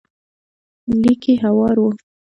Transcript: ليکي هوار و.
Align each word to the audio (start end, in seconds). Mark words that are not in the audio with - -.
ليکي 1.01 1.33
هوار 1.43 1.75
و. 1.83 1.85